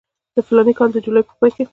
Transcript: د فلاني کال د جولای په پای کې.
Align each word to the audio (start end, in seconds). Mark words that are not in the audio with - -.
د 0.35 0.37
فلاني 0.47 0.73
کال 0.79 0.89
د 0.93 0.97
جولای 1.05 1.23
په 1.27 1.33
پای 1.39 1.51
کې. 1.55 1.63